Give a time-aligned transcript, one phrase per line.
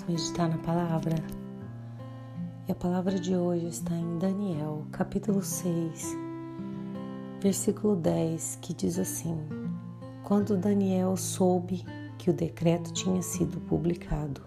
[0.00, 1.16] meditar na palavra?
[2.66, 6.16] E a palavra de hoje está em Daniel, capítulo 6,
[7.40, 9.36] versículo 10, que diz assim:
[10.24, 11.84] Quando Daniel soube
[12.16, 14.40] que o decreto tinha sido publicado,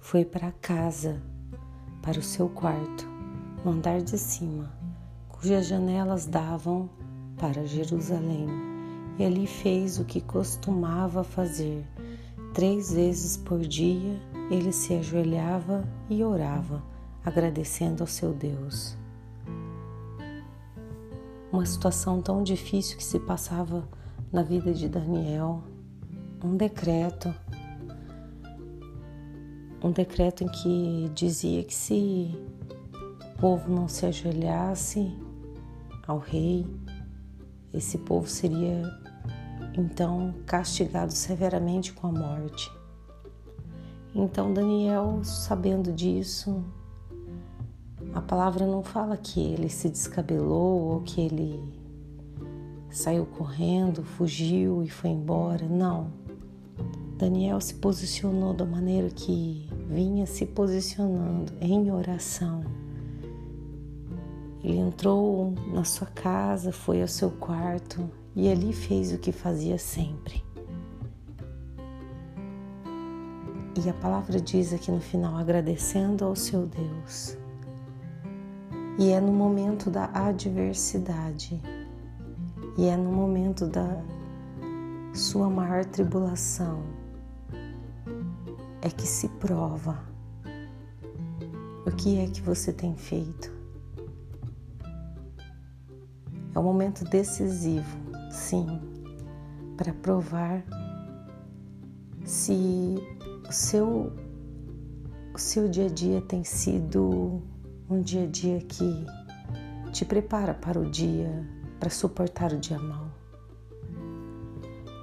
[0.00, 1.22] foi para casa,
[2.02, 3.08] para o seu quarto,
[3.64, 4.70] no andar de cima,
[5.30, 6.90] cujas janelas davam
[7.38, 8.48] para Jerusalém,
[9.18, 11.86] e ali fez o que costumava fazer
[12.54, 14.16] Três vezes por dia
[14.50, 16.82] ele se ajoelhava e orava,
[17.24, 18.96] agradecendo ao seu Deus.
[21.50, 23.88] Uma situação tão difícil que se passava
[24.32, 25.62] na vida de Daniel,
[26.42, 27.32] um decreto,
[29.82, 32.36] um decreto em que dizia que se
[33.22, 35.16] o povo não se ajoelhasse
[36.06, 36.66] ao rei,
[37.72, 38.82] esse povo seria
[39.76, 42.70] então castigado severamente com a morte.
[44.14, 46.62] Então Daniel, sabendo disso,
[48.14, 51.60] a palavra não fala que ele se descabelou ou que ele
[52.90, 55.66] saiu correndo, fugiu e foi embora.
[55.66, 56.12] Não.
[57.18, 62.62] Daniel se posicionou da maneira que vinha se posicionando em oração.
[64.62, 69.76] Ele entrou na sua casa, foi ao seu quarto e ali fez o que fazia
[69.76, 70.42] sempre.
[73.76, 77.36] E a palavra diz aqui no final, agradecendo ao seu Deus.
[78.98, 81.60] E é no momento da adversidade,
[82.78, 84.00] e é no momento da
[85.12, 86.82] sua maior tribulação,
[88.80, 89.98] é que se prova
[91.84, 93.52] o que é que você tem feito.
[96.54, 97.98] É um momento decisivo
[98.30, 98.80] sim,
[99.76, 100.62] para provar
[102.24, 102.96] se
[103.54, 104.12] seu,
[105.32, 107.40] o seu dia a dia tem sido
[107.88, 109.06] um dia a dia que
[109.92, 111.48] te prepara para o dia,
[111.78, 113.08] para suportar o dia mau.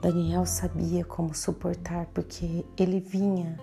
[0.01, 3.57] Daniel sabia como suportar porque ele vinha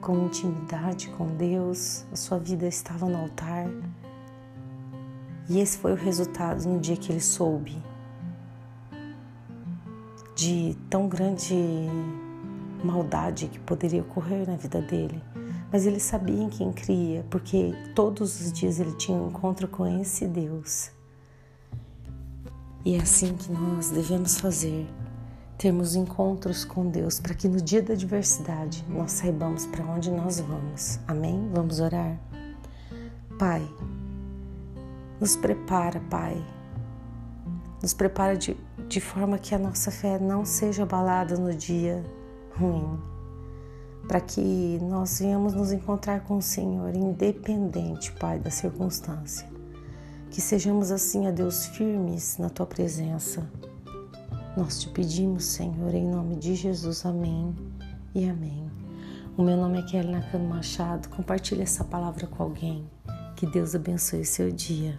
[0.00, 3.66] com intimidade com Deus, a sua vida estava no altar.
[5.48, 7.82] E esse foi o resultado no dia que ele soube
[10.36, 11.56] de tão grande
[12.84, 15.22] maldade que poderia ocorrer na vida dele.
[15.70, 19.86] Mas ele sabia em quem cria, porque todos os dias ele tinha um encontro com
[20.00, 20.90] esse Deus.
[22.84, 24.88] E é assim que nós devemos fazer,
[25.58, 30.40] termos encontros com Deus, para que no dia da adversidade nós saibamos para onde nós
[30.40, 30.98] vamos.
[31.06, 31.50] Amém?
[31.52, 32.18] Vamos orar?
[33.38, 33.68] Pai,
[35.20, 36.42] nos prepara, Pai.
[37.82, 38.56] Nos prepara de
[38.88, 42.02] de forma que a nossa fé não seja abalada no dia
[42.58, 42.98] ruim,
[44.06, 49.48] para que nós venhamos nos encontrar com o Senhor, independente, Pai, da circunstância.
[50.30, 53.48] Que sejamos assim, a Deus, firmes na tua presença.
[54.56, 57.06] Nós te pedimos, Senhor, em nome de Jesus.
[57.06, 57.54] Amém
[58.14, 58.68] e amém.
[59.36, 61.08] O meu nome é Kelly Nakano Machado.
[61.08, 62.84] Compartilhe essa palavra com alguém.
[63.36, 64.98] Que Deus abençoe seu dia.